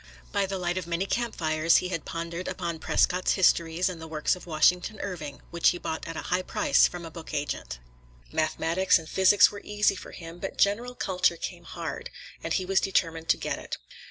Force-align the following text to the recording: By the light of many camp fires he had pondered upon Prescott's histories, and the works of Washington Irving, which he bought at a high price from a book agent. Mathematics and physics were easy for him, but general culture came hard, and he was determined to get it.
By 0.31 0.47
the 0.47 0.57
light 0.57 0.79
of 0.79 0.87
many 0.87 1.05
camp 1.05 1.35
fires 1.35 1.77
he 1.77 1.89
had 1.89 2.05
pondered 2.05 2.47
upon 2.47 2.79
Prescott's 2.79 3.33
histories, 3.33 3.87
and 3.87 4.01
the 4.01 4.07
works 4.07 4.35
of 4.35 4.47
Washington 4.47 4.99
Irving, 4.99 5.43
which 5.51 5.69
he 5.69 5.77
bought 5.77 6.07
at 6.07 6.17
a 6.17 6.23
high 6.23 6.41
price 6.41 6.87
from 6.87 7.05
a 7.05 7.11
book 7.11 7.35
agent. 7.35 7.77
Mathematics 8.31 8.97
and 8.97 9.07
physics 9.07 9.51
were 9.51 9.61
easy 9.63 9.95
for 9.95 10.09
him, 10.09 10.39
but 10.39 10.57
general 10.57 10.95
culture 10.95 11.37
came 11.37 11.65
hard, 11.65 12.09
and 12.43 12.51
he 12.53 12.65
was 12.65 12.79
determined 12.81 13.29
to 13.29 13.37
get 13.37 13.59
it. 13.59 13.77